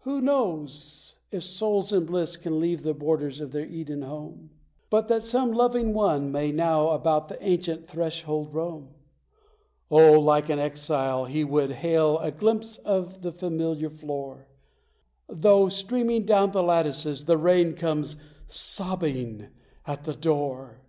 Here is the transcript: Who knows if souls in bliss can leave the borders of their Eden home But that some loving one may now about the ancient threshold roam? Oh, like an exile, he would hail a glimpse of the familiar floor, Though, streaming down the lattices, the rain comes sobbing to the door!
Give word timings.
Who 0.00 0.20
knows 0.20 1.14
if 1.30 1.44
souls 1.44 1.92
in 1.92 2.06
bliss 2.06 2.36
can 2.36 2.58
leave 2.58 2.82
the 2.82 2.92
borders 2.92 3.40
of 3.40 3.52
their 3.52 3.66
Eden 3.66 4.02
home 4.02 4.50
But 4.90 5.06
that 5.06 5.22
some 5.22 5.52
loving 5.52 5.94
one 5.94 6.32
may 6.32 6.50
now 6.50 6.88
about 6.88 7.28
the 7.28 7.40
ancient 7.40 7.86
threshold 7.86 8.52
roam? 8.52 8.88
Oh, 9.88 10.18
like 10.18 10.48
an 10.48 10.58
exile, 10.58 11.26
he 11.26 11.44
would 11.44 11.70
hail 11.70 12.18
a 12.18 12.32
glimpse 12.32 12.78
of 12.78 13.22
the 13.22 13.30
familiar 13.30 13.88
floor, 13.88 14.48
Though, 15.28 15.68
streaming 15.68 16.24
down 16.24 16.50
the 16.50 16.64
lattices, 16.64 17.26
the 17.26 17.36
rain 17.38 17.74
comes 17.74 18.16
sobbing 18.48 19.46
to 19.86 19.98
the 20.02 20.14
door! 20.14 20.80